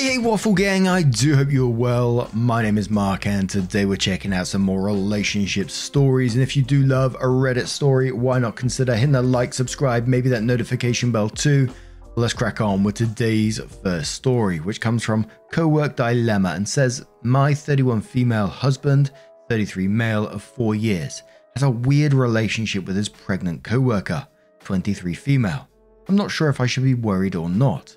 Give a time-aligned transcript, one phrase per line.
[0.00, 2.30] Hey, hey, Waffle Gang, I do hope you're well.
[2.32, 6.32] My name is Mark, and today we're checking out some more relationship stories.
[6.32, 10.06] And if you do love a Reddit story, why not consider hitting that like, subscribe,
[10.06, 11.68] maybe that notification bell too?
[12.16, 17.52] Let's crack on with today's first story, which comes from Cowork Dilemma and says My
[17.52, 19.10] 31 female husband,
[19.50, 21.22] 33 male of 4 years,
[21.56, 24.26] has a weird relationship with his pregnant coworker,
[24.64, 25.68] 23 female.
[26.08, 27.94] I'm not sure if I should be worried or not.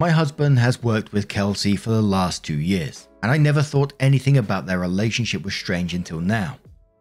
[0.00, 3.92] My husband has worked with Kelsey for the last two years, and I never thought
[4.00, 6.58] anything about their relationship was strange until now.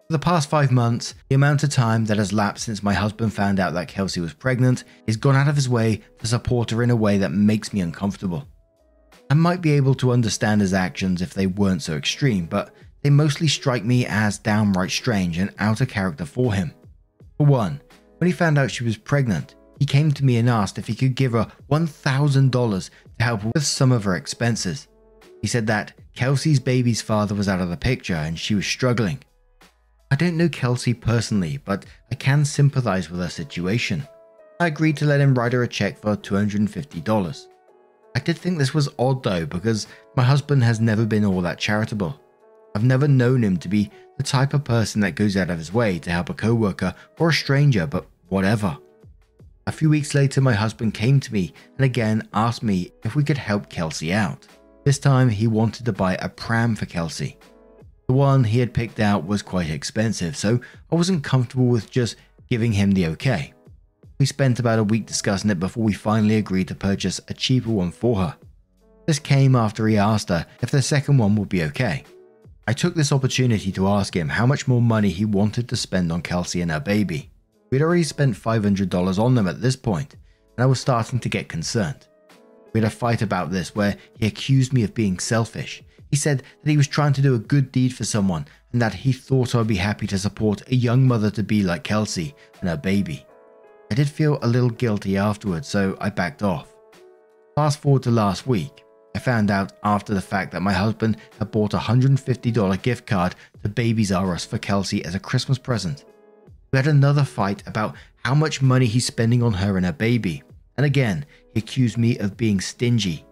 [0.08, 3.33] For the past five months, the amount of time that has lapsed since my husband
[3.33, 6.83] found out that Kelsey was pregnant has gone out of his way to support her
[6.83, 8.47] in a way that makes me uncomfortable.
[9.28, 13.09] I might be able to understand his actions if they weren't so extreme, but they
[13.09, 16.72] mostly strike me as downright strange and out of character for him.
[17.38, 17.81] For one,
[18.19, 20.95] when he found out she was pregnant, he came to me and asked if he
[20.95, 22.89] could give her $1,000
[23.20, 24.88] to help with some of her expenses.
[25.42, 29.20] He said that Kelsey's baby's father was out of the picture and she was struggling.
[30.09, 34.08] I don't know Kelsey personally, but I can sympathize with her situation.
[34.62, 37.47] I agreed to let him write her a check for $250.
[38.16, 41.59] I did think this was odd though, because my husband has never been all that
[41.59, 42.18] charitable.
[42.73, 45.73] I've never known him to be the type of person that goes out of his
[45.73, 48.78] way to help a coworker or a stranger, but whatever.
[49.66, 53.23] A few weeks later, my husband came to me and again asked me if we
[53.23, 54.45] could help Kelsey out.
[54.83, 57.38] This time, he wanted to buy a pram for Kelsey.
[58.07, 60.59] The one he had picked out was quite expensive, so
[60.91, 62.18] I wasn't comfortable with just
[62.50, 63.53] giving him the okay.
[64.19, 67.72] We spent about a week discussing it before we finally agreed to purchase a cheaper
[67.72, 68.35] one for her.
[69.06, 72.03] This came after he asked her if the second one would be okay.
[72.68, 76.12] I took this opportunity to ask him how much more money he wanted to spend
[76.12, 77.30] on Kelsey and her baby.
[77.73, 80.13] We'd already spent $500 on them at this point,
[80.56, 82.06] and I was starting to get concerned.
[82.72, 85.81] We had a fight about this where he accused me of being selfish.
[86.12, 88.94] He said that he was trying to do a good deed for someone and that
[88.94, 92.69] he thought I'd be happy to support a young mother to be like Kelsey and
[92.69, 93.25] her baby.
[93.89, 96.75] I did feel a little guilty afterwards, so I backed off.
[97.56, 98.83] Fast forward to last week,
[99.16, 103.33] I found out after the fact that my husband had bought a $150 gift card
[103.63, 106.06] to Babies R Us for Kelsey as a Christmas present.
[106.73, 107.95] We had another fight about
[108.25, 110.41] how much money he's spending on her and her baby,
[110.75, 111.23] and again,
[111.53, 113.23] he accused me of being stingy.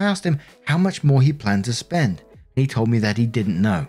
[0.00, 3.18] I asked him how much more he planned to spend, and he told me that
[3.18, 3.86] he didn't know.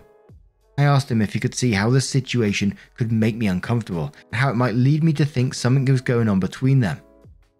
[0.76, 4.34] I asked him if he could see how the situation could make me uncomfortable and
[4.34, 7.00] how it might lead me to think something was going on between them.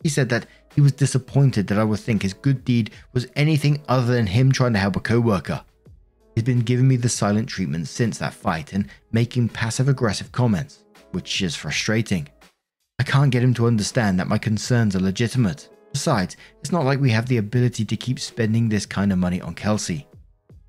[0.03, 3.83] He said that he was disappointed that I would think his good deed was anything
[3.89, 5.65] other than him trying to help a coworker.
[6.35, 10.84] He's been giving me the silent treatment since that fight and making passive aggressive comments
[11.15, 12.29] which is frustrating.
[12.99, 15.69] I can't get him to understand that my concerns are legitimate.
[15.93, 19.41] Besides, it's not like we have the ability to keep spending this kind of money
[19.41, 20.07] on Kelsey.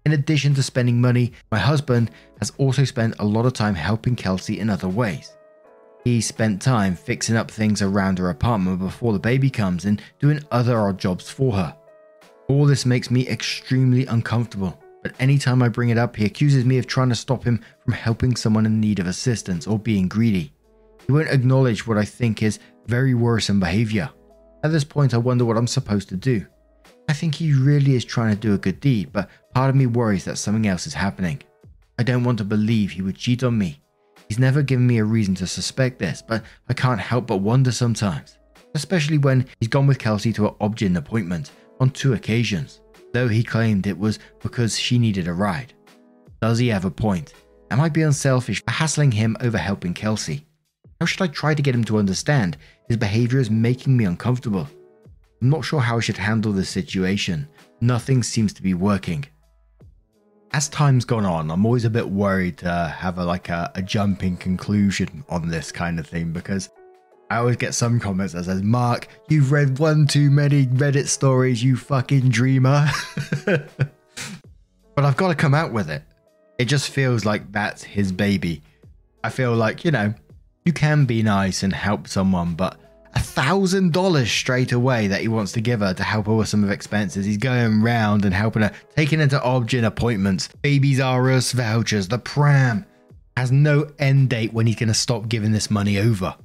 [0.06, 4.16] In addition to spending money, my husband has also spent a lot of time helping
[4.16, 5.36] Kelsey in other ways.
[6.04, 10.44] He spent time fixing up things around her apartment before the baby comes and doing
[10.52, 11.76] other odd jobs for her.
[12.48, 16.80] All this makes me extremely uncomfortable but anytime I bring it up, he accuses me
[16.80, 20.52] of trying to stop him from helping someone in need of assistance or being greedy.
[21.06, 22.58] He won't acknowledge what I think is
[22.88, 24.10] very worrisome behavior.
[24.64, 26.44] At this point, I wonder what I'm supposed to do.
[27.08, 29.86] I think he really is trying to do a good deed, but part of me
[29.86, 31.40] worries that something else is happening.
[32.00, 33.80] I don't want to believe he would cheat on me.
[34.28, 37.72] He's never given me a reason to suspect this, but I can't help but wonder
[37.72, 38.40] sometimes.
[38.74, 42.82] Especially when he's gone with Kelsey to an Obgyn appointment on two occasions
[43.16, 45.74] though he claimed it was because she needed a ride.
[46.42, 47.34] Does he have a point?
[47.72, 50.46] Am I being selfish for hassling him over helping Kelsey?
[51.00, 52.58] How should I try to get him to understand
[52.90, 54.68] his behavior is making me uncomfortable?
[55.42, 57.48] I'm not sure how I should handle this situation.
[57.80, 59.26] Nothing seems to be working.
[60.52, 63.82] As time's gone on, I'm always a bit worried to have a like a, a
[63.82, 66.70] jumping conclusion on this kind of thing because
[67.30, 71.64] I always get some comments that says, Mark, you've read one too many Reddit stories,
[71.64, 72.88] you fucking dreamer.
[73.46, 73.70] but
[74.98, 76.04] I've got to come out with it.
[76.60, 78.62] It just feels like that's his baby.
[79.24, 80.14] I feel like, you know,
[80.66, 82.80] You can be nice and help someone, but
[83.14, 86.48] a thousand dollars straight away that he wants to give her to help her with
[86.48, 87.26] some of expenses.
[87.26, 92.08] He's going round and helping her, taking her to Obgyn appointments, Babies R Us vouchers,
[92.08, 92.86] the pram.
[93.38, 96.36] Has no end date when he's to stop giving this money over.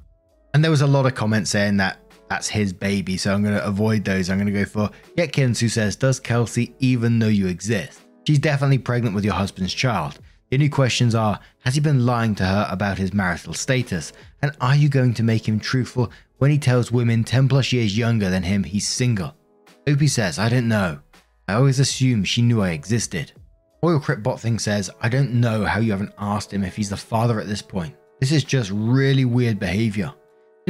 [0.52, 1.98] And there was a lot of comments saying that
[2.28, 4.30] that's his baby, so I'm going to avoid those.
[4.30, 8.00] I'm going to go for Yetkins, who says, Does Kelsey even know you exist?
[8.26, 10.20] She's definitely pregnant with your husband's child.
[10.50, 14.12] The only questions are Has he been lying to her about his marital status?
[14.42, 17.98] And are you going to make him truthful when he tells women 10 plus years
[17.98, 19.34] younger than him he's single?
[19.88, 21.00] Opie says, I don't know.
[21.48, 23.32] I always assumed she knew I existed.
[23.82, 26.90] Oil Crypt Bot thing says, I don't know how you haven't asked him if he's
[26.90, 27.96] the father at this point.
[28.20, 30.12] This is just really weird behavior.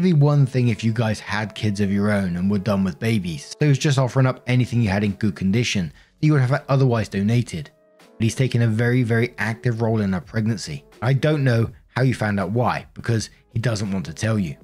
[0.01, 2.85] It'd be one thing if you guys had kids of your own and were done
[2.85, 6.27] with babies, so he was just offering up anything you had in good condition that
[6.27, 7.71] you would have otherwise donated.
[7.99, 10.87] But he's taken a very, very active role in her pregnancy.
[11.03, 14.57] I don't know how you found out why, because he doesn't want to tell you.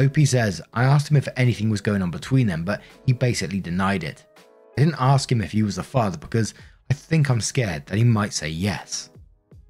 [0.00, 3.60] OP says, I asked him if anything was going on between them, but he basically
[3.60, 4.26] denied it.
[4.76, 6.54] I didn't ask him if he was the father because
[6.90, 9.10] I think I'm scared that he might say yes.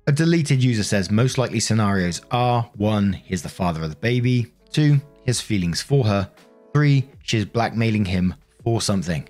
[0.06, 3.12] A deleted user says most likely scenarios are 1.
[3.12, 5.00] He's the father of the baby, 2.
[5.24, 6.30] His feelings for her,
[6.74, 7.02] 3.
[7.22, 9.26] She's blackmailing him for something.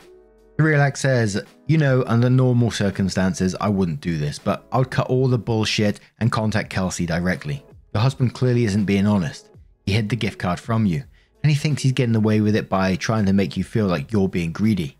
[0.58, 5.06] Relax says, You know, under normal circumstances, I wouldn't do this, but I would cut
[5.06, 7.64] all the bullshit and contact Kelsey directly.
[7.94, 9.50] Your husband clearly isn't being honest.
[9.84, 11.04] He hid the gift card from you,
[11.44, 14.10] and he thinks he's getting away with it by trying to make you feel like
[14.10, 14.98] you're being greedy.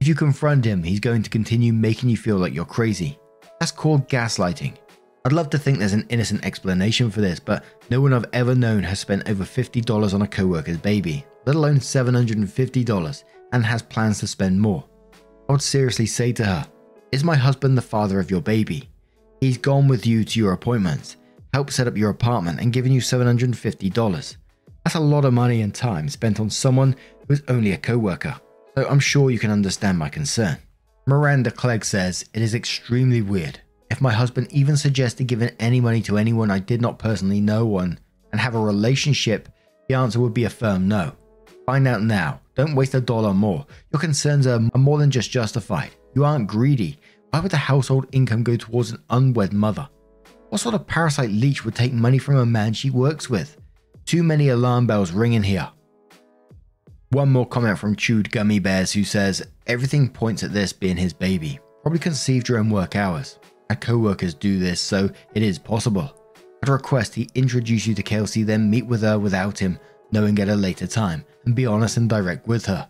[0.00, 3.20] If you confront him, he's going to continue making you feel like you're crazy.
[3.60, 4.76] That's called gaslighting.
[5.26, 8.54] I'd love to think there's an innocent explanation for this, but no one I've ever
[8.54, 14.20] known has spent over $50 on a coworker's baby, let alone $750, and has plans
[14.20, 14.84] to spend more.
[15.48, 16.68] I would seriously say to her,
[17.10, 18.88] Is my husband the father of your baby?
[19.40, 21.16] He's gone with you to your appointments,
[21.52, 24.36] helped set up your apartment, and given you $750.
[24.84, 26.94] That's a lot of money and time spent on someone
[27.26, 28.40] who is only a coworker
[28.76, 30.58] so I'm sure you can understand my concern.
[31.06, 33.60] Miranda Clegg says, It is extremely weird.
[33.90, 37.66] If my husband even suggested giving any money to anyone I did not personally know
[37.66, 37.98] one
[38.32, 39.48] and have a relationship,
[39.88, 41.12] the answer would be a firm no.
[41.66, 42.40] Find out now.
[42.54, 43.66] Don't waste a dollar more.
[43.92, 45.90] Your concerns are more than just justified.
[46.14, 46.98] You aren't greedy.
[47.30, 49.88] Why would the household income go towards an unwed mother?
[50.48, 53.56] What sort of parasite leech would take money from a man she works with?
[54.04, 55.68] Too many alarm bells ringing here.
[57.10, 61.12] One more comment from Chewed Gummy Bears who says, Everything points at this being his
[61.12, 61.58] baby.
[61.82, 63.38] Probably conceived during work hours.
[63.70, 66.12] Our co workers do this, so it is possible.
[66.62, 69.78] I'd request he introduce you to Kelsey, then meet with her without him,
[70.12, 72.88] knowing at a later time, and be honest and direct with her.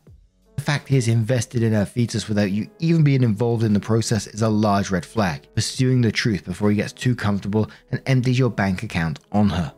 [0.56, 3.80] The fact he is invested in her fetus without you even being involved in the
[3.80, 5.46] process is a large red flag.
[5.54, 9.72] Pursuing the truth before he gets too comfortable and empties your bank account on her.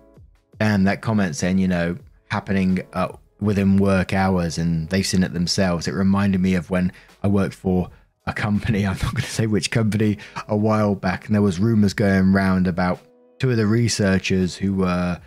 [0.58, 1.96] Damn, that comment saying, you know,
[2.30, 3.08] happening uh,
[3.40, 5.88] within work hours and they've seen it themselves.
[5.88, 6.92] It reminded me of when
[7.22, 7.90] I worked for
[8.28, 11.58] a company, I'm not going to say which company, a while back, and there was
[11.58, 13.00] rumors going around about
[13.38, 15.20] two of the researchers who were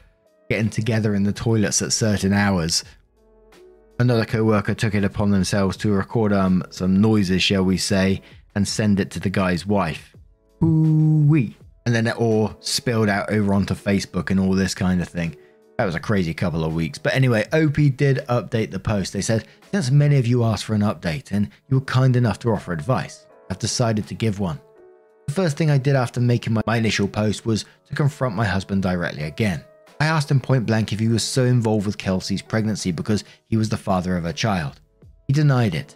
[0.49, 2.83] getting together in the toilets at certain hours.
[3.99, 8.21] Another co-worker took it upon themselves to record um, some noises, shall we say,
[8.55, 10.15] and send it to the guy's wife.
[10.63, 11.55] Ooh wee.
[11.85, 15.35] And then it all spilled out over onto Facebook and all this kind of thing.
[15.77, 16.97] That was a crazy couple of weeks.
[16.97, 19.13] But anyway, OP did update the post.
[19.13, 22.39] They said, since many of you asked for an update and you were kind enough
[22.39, 24.59] to offer advice, I've decided to give one.
[25.27, 28.45] The first thing I did after making my, my initial post was to confront my
[28.45, 29.63] husband directly again.
[29.99, 33.55] I asked him point blank if he was so involved with Kelsey's pregnancy because he
[33.55, 34.81] was the father of her child.
[35.27, 35.95] He denied it.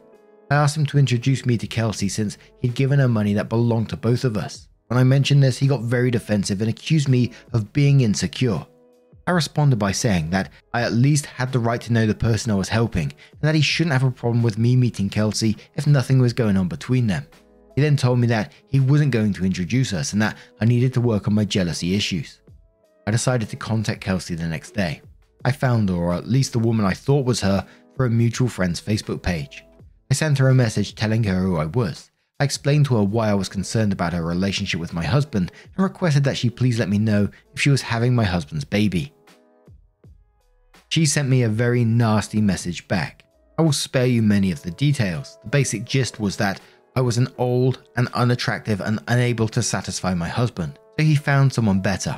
[0.51, 3.89] I asked him to introduce me to Kelsey since he'd given her money that belonged
[3.89, 4.67] to both of us.
[4.87, 8.65] When I mentioned this, he got very defensive and accused me of being insecure.
[9.27, 12.51] I responded by saying that I at least had the right to know the person
[12.51, 15.87] I was helping, and that he shouldn't have a problem with me meeting Kelsey if
[15.87, 17.25] nothing was going on between them.
[17.75, 20.93] He then told me that he wasn't going to introduce us and that I needed
[20.93, 22.39] to work on my jealousy issues.
[23.07, 25.01] I decided to contact Kelsey the next day.
[25.43, 27.65] I found her, or at least the woman I thought was her,
[27.95, 29.63] for a mutual friend's Facebook page.
[30.11, 32.11] I sent her a message telling her who I was.
[32.39, 35.83] I explained to her why I was concerned about her relationship with my husband and
[35.83, 39.13] requested that she please let me know if she was having my husband's baby.
[40.95, 43.25] She sent me a very nasty message back.
[43.57, 45.37] I will spare you many of the details.
[45.43, 46.61] The basic gist was that
[46.95, 51.51] I was an old and unattractive and unable to satisfy my husband, so he found
[51.51, 52.17] someone better,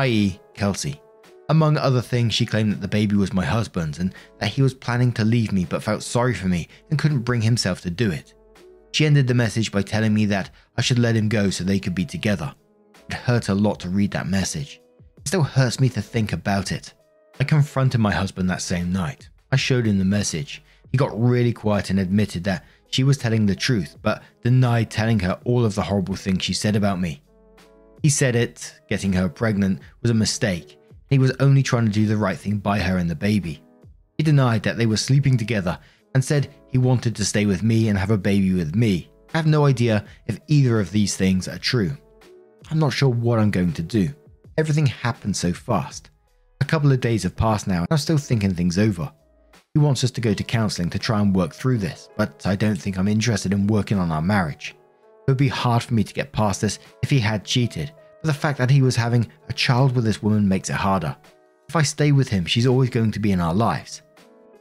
[0.00, 1.00] i.e., Kelsey.
[1.48, 4.74] Among other things, she claimed that the baby was my husband's and that he was
[4.74, 8.10] planning to leave me but felt sorry for me and couldn't bring himself to do
[8.10, 8.34] it.
[8.92, 11.80] She ended the message by telling me that I should let him go so they
[11.80, 12.54] could be together.
[13.08, 14.82] It hurt a lot to read that message
[15.16, 16.92] It still hurts me to think about it.
[17.40, 19.28] I confronted my husband that same night.
[19.52, 20.62] I showed him the message.
[20.90, 25.20] He got really quiet and admitted that she was telling the truth, but denied telling
[25.20, 27.22] her all of the horrible things she said about me.
[28.02, 30.78] He said it, getting her pregnant, was a mistake.
[31.10, 33.62] He was only trying to do the right thing by her and the baby.
[34.16, 35.78] He denied that they were sleeping together
[36.14, 39.10] and said he wanted to stay with me and have a baby with me.
[39.32, 41.96] I have no idea if either of these things are true.
[42.70, 44.10] I'm not sure what I'm going to do.
[44.56, 46.10] Everything happened so fast.
[46.68, 49.10] A couple of days have passed now and I'm still thinking things over.
[49.72, 52.56] He wants us to go to counselling to try and work through this, but I
[52.56, 54.76] don't think I'm interested in working on our marriage.
[55.26, 58.26] It would be hard for me to get past this if he had cheated, but
[58.26, 61.16] the fact that he was having a child with this woman makes it harder.
[61.70, 64.02] If I stay with him, she's always going to be in our lives.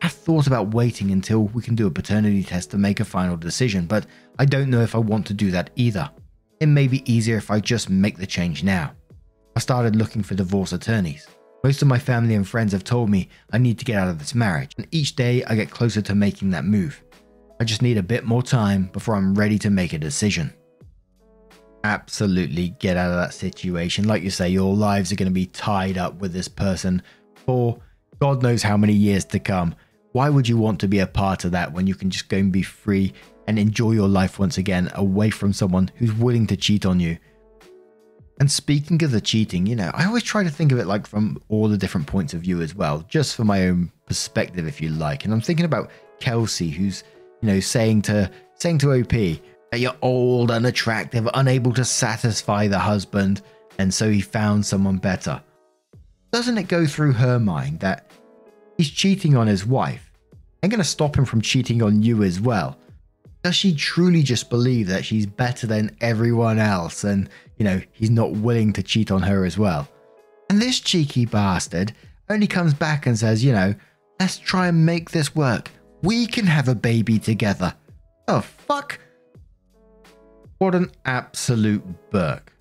[0.01, 3.35] I've thought about waiting until we can do a paternity test to make a final
[3.35, 4.05] decision, but
[4.39, 6.09] I don't know if I want to do that either.
[6.61, 8.93] It may be easier if I just make the change now.
[9.57, 11.27] I started looking for divorce attorneys.
[11.63, 14.19] Most of my family and friends have told me I need to get out of
[14.19, 17.03] this marriage, and each day I get closer to making that move.
[17.59, 20.53] I just need a bit more time before I'm ready to make a decision.
[21.83, 24.07] Absolutely get out of that situation.
[24.07, 27.01] Like you say, your lives are going to be tied up with this person
[27.33, 27.79] for
[28.19, 29.73] God knows how many years to come.
[30.11, 32.37] Why would you want to be a part of that when you can just go
[32.37, 33.13] and be free
[33.47, 37.17] and enjoy your life once again away from someone who's willing to cheat on you?
[38.39, 41.07] And speaking of the cheating, you know, I always try to think of it like
[41.07, 44.79] from all the different points of view as well, just for my own perspective, if
[44.79, 45.25] you like.
[45.25, 45.89] And I'm thinking about
[46.19, 47.03] Kelsey, who's,
[47.41, 49.11] you know, saying to saying to OP
[49.71, 53.41] that you're old, unattractive, unable to satisfy the husband,
[53.79, 55.41] and so he found someone better.
[56.31, 58.11] Doesn't it go through her mind that
[58.77, 60.11] he's cheating on his wife?
[60.61, 62.77] I'm going to stop him from cheating on you as well.
[63.43, 68.09] Does she truly just believe that she's better than everyone else and, you know, he's
[68.09, 69.87] not willing to cheat on her as well?
[70.49, 71.93] And this cheeky bastard
[72.29, 73.75] only comes back and says, you know,
[74.19, 75.71] let's try and make this work.
[76.01, 77.73] We can have a baby together.
[78.27, 78.99] Oh, fuck.
[80.57, 82.51] What an absolute Burke.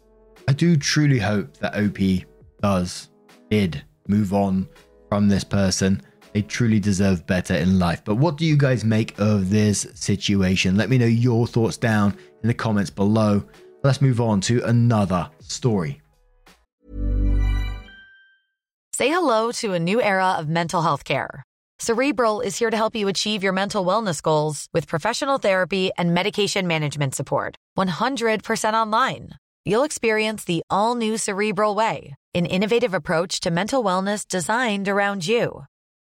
[0.48, 2.26] I do truly hope that OP
[2.60, 3.08] does,
[3.50, 4.68] did move on
[5.08, 6.02] from this person
[6.36, 8.04] they truly deserve better in life.
[8.04, 10.76] But what do you guys make of this situation?
[10.76, 13.42] Let me know your thoughts down in the comments below.
[13.82, 16.02] Let's move on to another story.
[18.92, 21.42] Say hello to a new era of mental health care.
[21.78, 26.12] Cerebral is here to help you achieve your mental wellness goals with professional therapy and
[26.12, 27.56] medication management support.
[27.78, 29.30] 100% online.
[29.64, 35.26] You'll experience the all new Cerebral Way, an innovative approach to mental wellness designed around
[35.26, 35.64] you.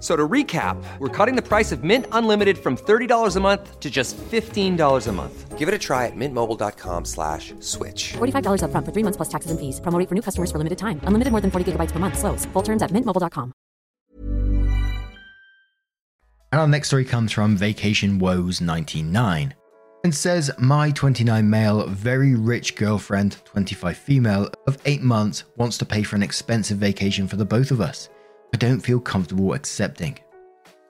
[0.00, 3.90] So to recap, we're cutting the price of Mint Unlimited from $30 a month to
[3.90, 5.58] just $15 a month.
[5.58, 8.12] Give it a try at mintmobile.com slash switch.
[8.12, 9.80] $45 up front for three months plus taxes and fees.
[9.80, 11.00] Promo rate for new customers for limited time.
[11.02, 12.16] Unlimited more than 40 gigabytes per month.
[12.16, 12.44] Slows.
[12.52, 13.52] Full terms at mintmobile.com.
[16.50, 19.54] And our next story comes from Vacation Woes 99
[20.04, 25.84] and says my 29 male, very rich girlfriend, 25 female, of 8 months wants to
[25.84, 28.08] pay for an expensive vacation for the both of us.
[28.52, 30.18] I don't feel comfortable accepting.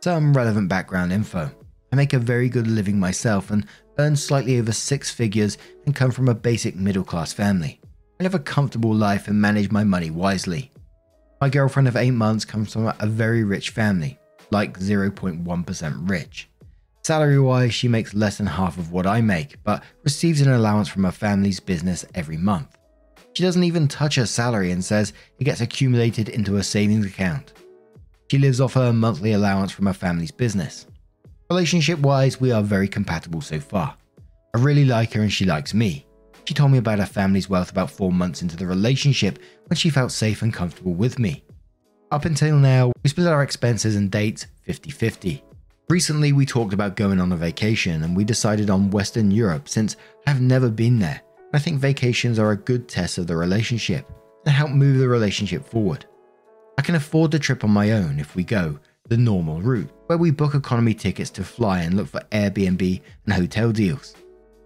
[0.01, 1.51] Some relevant background info.
[1.93, 3.67] I make a very good living myself and
[3.99, 7.81] earn slightly over six figures and come from a basic middle class family.
[8.21, 10.71] I live a comfortable life and manage my money wisely.
[11.41, 14.19] My girlfriend of 8 months comes from a very rich family,
[14.51, 16.49] like 0.1% rich.
[17.03, 20.89] Salary wise, she makes less than half of what I make, but receives an allowance
[20.89, 22.78] from her family's business every month.
[23.39, 27.53] She doesn't even touch her salary and says it gets accumulated into her savings account.
[28.29, 30.87] She lives off her monthly allowance from her family's business.
[31.49, 33.95] Relationship wise, we are very compatible so far.
[34.57, 36.05] I really like her and she likes me.
[36.47, 39.89] She told me about her family's wealth about four months into the relationship when she
[39.89, 41.45] felt safe and comfortable with me.
[42.11, 45.45] Up until now, we split our expenses and dates 50 50.
[45.89, 49.95] Recently, we talked about going on a vacation and we decided on Western Europe since
[50.27, 51.21] I've never been there.
[51.55, 54.07] I think vacations are a good test of the relationship
[54.45, 56.05] and help move the relationship forward.
[56.77, 58.79] I can afford the trip on my own if we go
[59.09, 63.35] the normal route, where we book economy tickets to fly and look for Airbnb and
[63.35, 64.15] hotel deals.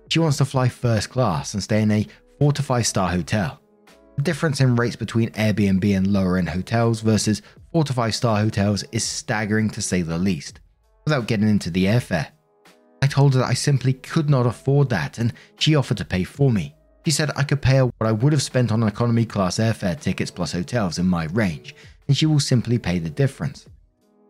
[0.08, 2.06] She wants to fly first class and stay in a
[2.40, 3.60] 4 to 5 star hotel.
[4.16, 7.40] The difference in rates between Airbnb and lower end hotels versus
[7.72, 10.58] 4 to 5 star hotels is staggering to say the least
[11.06, 12.26] without getting into the airfare.
[13.12, 16.50] Told her that I simply could not afford that, and she offered to pay for
[16.50, 16.74] me.
[17.04, 20.00] She said I could pay her what I would have spent on economy class airfare
[20.00, 21.74] tickets plus hotels in my range,
[22.08, 23.66] and she will simply pay the difference.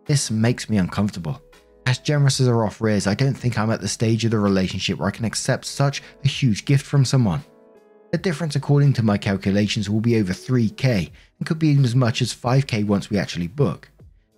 [0.07, 1.41] This makes me uncomfortable.
[1.87, 4.41] As generous as her offer is, I don't think I'm at the stage of the
[4.41, 7.45] relationship where I can accept such a huge gift from someone.
[8.11, 11.09] The difference, according to my calculations, will be over 3k
[11.39, 13.89] and could be as much as 5k once we actually book.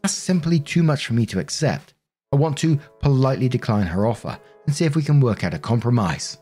[0.02, 1.94] That's simply too much for me to accept.
[2.34, 4.36] I want to politely decline her offer
[4.66, 6.38] and see if we can work out a compromise.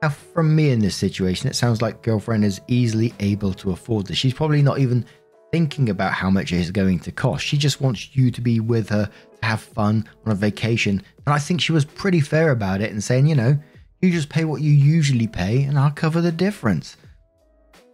[0.00, 4.06] Now, from me in this situation, it sounds like girlfriend is easily able to afford
[4.06, 4.16] this.
[4.16, 5.04] She's probably not even
[5.52, 7.44] thinking about how much it is going to cost.
[7.44, 9.04] She just wants you to be with her
[9.42, 11.02] to have fun on a vacation.
[11.26, 13.58] And I think she was pretty fair about it and saying, you know,
[14.00, 16.96] you just pay what you usually pay and I'll cover the difference.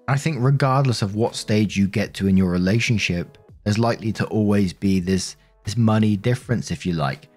[0.06, 4.26] I think, regardless of what stage you get to in your relationship, there's likely to
[4.26, 7.28] always be this this money difference, if you like.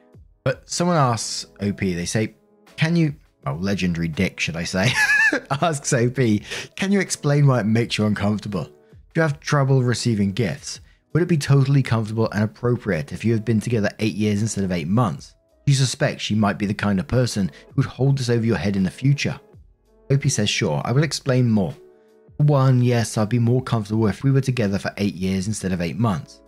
[0.43, 2.35] But someone asks OP, they say,
[2.75, 3.15] Can you,
[3.45, 4.91] oh, legendary dick, should I say,
[5.61, 6.15] asks OP,
[6.75, 8.65] Can you explain why it makes you uncomfortable?
[8.65, 8.71] Do
[9.15, 10.79] you have trouble receiving gifts?
[11.13, 14.63] Would it be totally comfortable and appropriate if you have been together eight years instead
[14.63, 15.33] of eight months?
[15.65, 18.45] Do you suspect she might be the kind of person who would hold this over
[18.45, 19.39] your head in the future.
[20.11, 21.75] OP says, Sure, I will explain more.
[22.37, 25.81] One, yes, I'd be more comfortable if we were together for eight years instead of
[25.81, 26.39] eight months.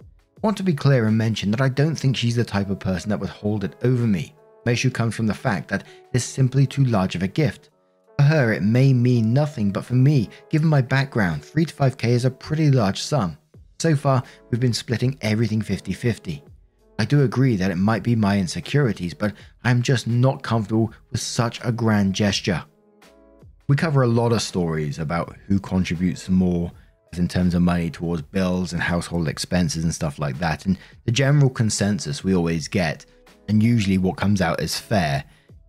[0.41, 3.09] Want to be clear and mention that I don't think she's the type of person
[3.09, 4.33] that would hold it over me.
[4.63, 7.69] The issue comes from the fact that it's simply too large of a gift.
[8.17, 12.05] For her, it may mean nothing, but for me, given my background, 3 to 5k
[12.05, 13.37] is a pretty large sum.
[13.79, 16.43] So far, we've been splitting everything 50 50.
[16.99, 19.33] I do agree that it might be my insecurities, but
[19.65, 22.63] I'm just not comfortable with such a grand gesture.
[23.67, 26.71] We cover a lot of stories about who contributes more
[27.17, 30.65] in terms of money towards bills and household expenses and stuff like that.
[30.65, 33.05] And the general consensus we always get,
[33.47, 35.23] and usually what comes out is fair,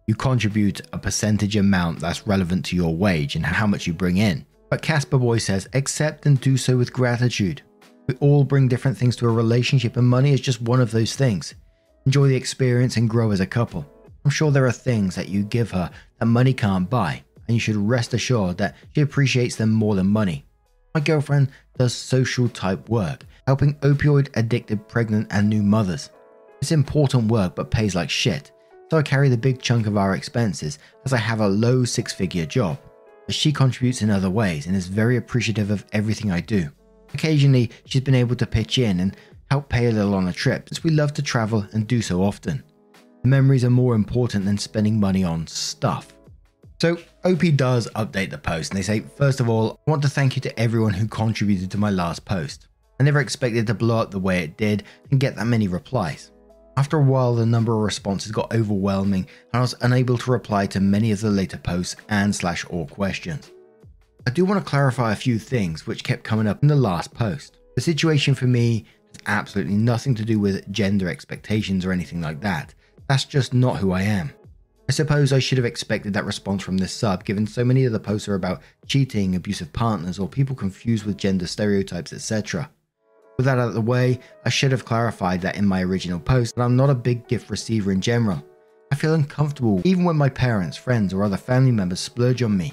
[0.07, 4.18] you contribute a percentage amount that's relevant to your wage and how much you bring
[4.18, 4.44] in.
[4.68, 7.62] But Casper Boy says, accept and do so with gratitude.
[8.07, 11.14] We all bring different things to a relationship, and money is just one of those
[11.14, 11.55] things.
[12.07, 13.87] Enjoy the experience and grow as a couple.
[14.24, 17.61] I'm sure there are things that you give her that money can't buy, and you
[17.61, 20.44] should rest assured that she appreciates them more than money.
[20.94, 26.11] My girlfriend does social type work, helping opioid addicted pregnant and new mothers.
[26.61, 28.50] It's important work but pays like shit,
[28.90, 32.12] so I carry the big chunk of our expenses as I have a low six
[32.12, 32.79] figure job.
[33.26, 36.68] But she contributes in other ways and is very appreciative of everything I do.
[37.14, 39.16] Occasionally, she's been able to pitch in and
[39.48, 42.22] help pay a little on a trip since we love to travel and do so
[42.22, 42.64] often.
[43.22, 46.12] The memories are more important than spending money on stuff.
[46.81, 50.09] So OP does update the post and they say, first of all, I want to
[50.09, 52.69] thank you to everyone who contributed to my last post.
[52.99, 56.31] I never expected to blow up the way it did and get that many replies.
[56.79, 60.66] After a while, the number of responses got overwhelming and I was unable to reply
[60.69, 63.51] to many of the later posts and slash or questions.
[64.27, 67.12] I do want to clarify a few things which kept coming up in the last
[67.12, 67.59] post.
[67.75, 72.40] The situation for me has absolutely nothing to do with gender expectations or anything like
[72.40, 72.73] that.
[73.07, 74.33] That's just not who I am.
[74.90, 77.92] I suppose I should have expected that response from this sub, given so many of
[77.92, 82.68] the posts are about cheating, abusive partners, or people confused with gender stereotypes, etc.
[83.37, 86.57] With that out of the way, I should have clarified that in my original post
[86.57, 88.44] that I'm not a big gift receiver in general.
[88.90, 92.72] I feel uncomfortable even when my parents, friends, or other family members splurge on me.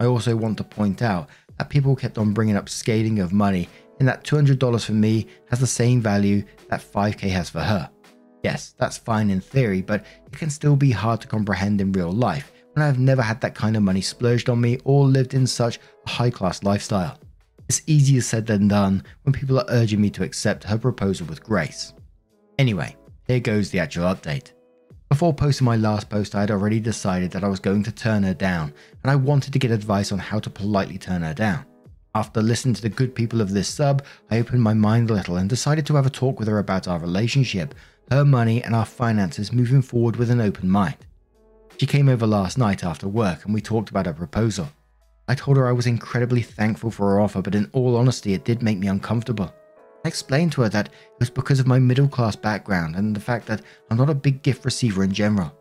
[0.00, 1.28] I also want to point out
[1.58, 3.68] that people kept on bringing up scaling of money,
[4.00, 7.88] and that $200 for me has the same value that 5k has for her.
[8.46, 12.12] Yes, that's fine in theory, but it can still be hard to comprehend in real
[12.12, 15.48] life when I've never had that kind of money splurged on me or lived in
[15.48, 17.18] such a high class lifestyle.
[17.68, 21.42] It's easier said than done when people are urging me to accept her proposal with
[21.42, 21.92] grace.
[22.56, 22.94] Anyway,
[23.26, 24.52] here goes the actual update.
[25.08, 28.22] Before posting my last post, I had already decided that I was going to turn
[28.22, 31.66] her down, and I wanted to get advice on how to politely turn her down.
[32.14, 35.36] After listening to the good people of this sub, I opened my mind a little
[35.36, 37.74] and decided to have a talk with her about our relationship
[38.10, 40.96] her money, and our finances moving forward with an open mind.
[41.78, 44.68] She came over last night after work and we talked about her proposal.
[45.28, 48.44] I told her I was incredibly thankful for her offer, but in all honesty, it
[48.44, 49.52] did make me uncomfortable.
[50.04, 53.20] I explained to her that it was because of my middle class background and the
[53.20, 55.52] fact that I'm not a big gift receiver in general.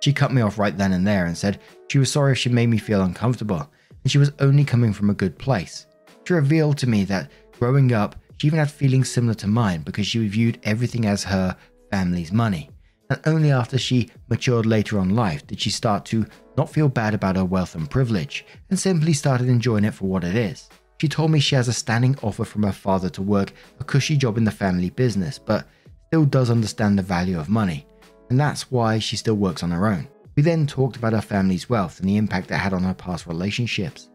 [0.00, 2.50] She cut me off right then and there and said she was sorry if she
[2.50, 3.70] made me feel uncomfortable
[4.02, 5.86] and she was only coming from a good place.
[6.24, 10.06] She revealed to me that growing up, she even had feelings similar to mine because
[10.06, 11.56] she viewed everything as her
[11.94, 12.70] family's money.
[13.08, 16.26] And only after she matured later on life did she start to
[16.56, 20.24] not feel bad about her wealth and privilege and simply started enjoying it for what
[20.24, 20.68] it is.
[21.00, 24.16] She told me she has a standing offer from her father to work a cushy
[24.16, 25.68] job in the family business, but
[26.08, 27.86] still does understand the value of money,
[28.28, 30.08] and that's why she still works on her own.
[30.36, 33.28] We then talked about her family's wealth and the impact it had on her past
[33.28, 34.08] relationships.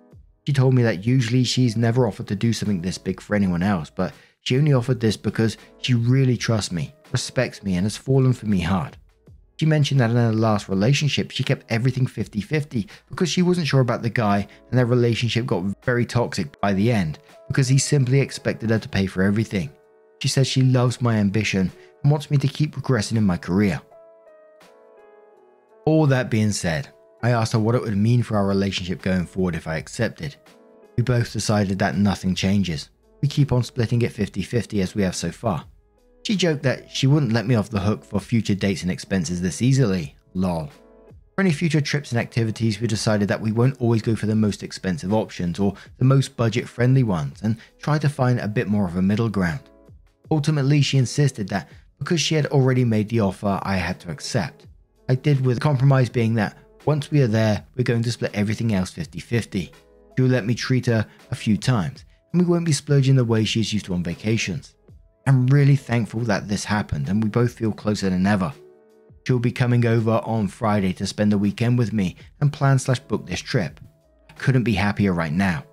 [0.45, 3.63] She told me that usually she's never offered to do something this big for anyone
[3.63, 7.97] else, but she only offered this because she really trusts me, respects me, and has
[7.97, 8.97] fallen for me hard.
[9.59, 13.67] She mentioned that in her last relationship, she kept everything 50 50 because she wasn't
[13.67, 17.77] sure about the guy, and their relationship got very toxic by the end because he
[17.77, 19.69] simply expected her to pay for everything.
[20.21, 21.71] She says she loves my ambition
[22.03, 23.81] and wants me to keep progressing in my career.
[25.85, 26.89] All that being said,
[27.21, 30.35] I asked her what it would mean for our relationship going forward if I accepted.
[30.95, 32.89] We both decided that nothing changes.
[33.21, 35.65] We keep on splitting it 50 50 as we have so far.
[36.23, 39.41] She joked that she wouldn't let me off the hook for future dates and expenses
[39.41, 40.15] this easily.
[40.33, 40.69] Lol.
[41.35, 44.35] For any future trips and activities, we decided that we won't always go for the
[44.35, 48.67] most expensive options or the most budget friendly ones and try to find a bit
[48.67, 49.61] more of a middle ground.
[50.29, 54.67] Ultimately, she insisted that because she had already made the offer, I had to accept.
[55.07, 58.31] I did with the compromise being that once we are there, we're going to split
[58.33, 59.71] everything else 50 50.
[60.15, 63.25] She will let me treat her a few times, and we won't be splurging the
[63.25, 64.75] way she's used to on vacations.
[65.27, 68.53] I'm really thankful that this happened and we both feel closer than ever.
[69.27, 72.99] She'll be coming over on Friday to spend the weekend with me and plan slash
[72.99, 73.79] book this trip.
[74.37, 75.63] Couldn't be happier right now.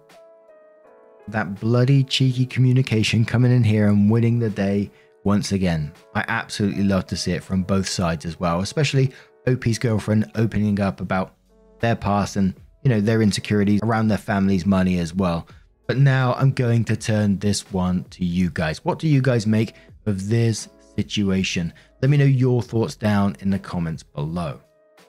[1.28, 4.90] That bloody cheeky communication coming in here and winning the day
[5.24, 5.92] once again.
[6.14, 9.12] I absolutely love to see it from both sides as well, especially
[9.48, 11.34] OP's girlfriend opening up about
[11.80, 15.48] their past and, you know, their insecurities around their family's money as well.
[15.86, 18.84] But now I'm going to turn this one to you guys.
[18.84, 19.74] What do you guys make
[20.06, 21.72] of this situation?
[22.02, 24.60] Let me know your thoughts down in the comments below.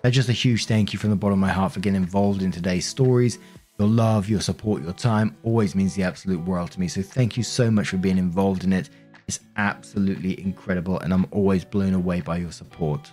[0.04, 2.44] Now, just a huge thank you from the bottom of my heart for getting involved
[2.44, 3.40] in today's stories.
[3.80, 6.88] Your love, your support, your time always means the absolute world to me.
[6.88, 8.90] So thank you so much for being involved in it.
[9.28, 13.12] It's absolutely incredible, and I'm always blown away by your support.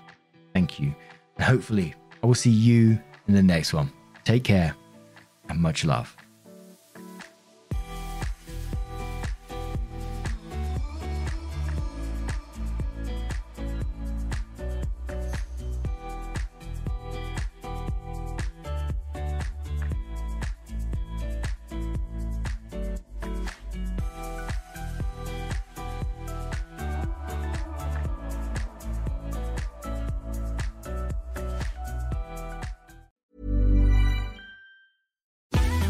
[0.52, 0.94] Thank you.
[1.36, 3.92] And hopefully, I will see you in the next one.
[4.24, 4.74] Take care
[5.48, 6.16] and much love.